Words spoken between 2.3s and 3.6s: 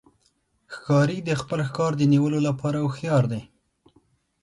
لپاره هوښیار دی.